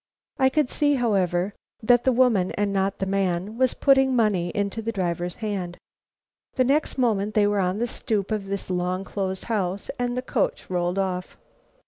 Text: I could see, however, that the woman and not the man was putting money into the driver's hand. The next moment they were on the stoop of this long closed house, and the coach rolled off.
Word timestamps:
I 0.39 0.49
could 0.49 0.71
see, 0.71 0.95
however, 0.95 1.53
that 1.83 2.05
the 2.05 2.11
woman 2.11 2.53
and 2.53 2.73
not 2.73 2.97
the 2.97 3.05
man 3.05 3.55
was 3.55 3.75
putting 3.75 4.15
money 4.15 4.49
into 4.55 4.81
the 4.81 4.91
driver's 4.91 5.35
hand. 5.35 5.77
The 6.55 6.63
next 6.63 6.97
moment 6.97 7.35
they 7.35 7.45
were 7.45 7.59
on 7.59 7.77
the 7.77 7.85
stoop 7.85 8.31
of 8.31 8.47
this 8.47 8.71
long 8.71 9.03
closed 9.03 9.43
house, 9.43 9.89
and 9.99 10.17
the 10.17 10.23
coach 10.23 10.71
rolled 10.71 10.97
off. 10.97 11.37